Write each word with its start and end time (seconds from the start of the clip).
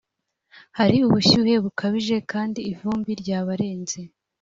hari 0.77 0.97
ubushyuhe 1.07 1.55
bukabije 1.63 2.17
kandi 2.31 2.59
ivumbi 2.71 3.11
ryabarenze. 3.21 3.99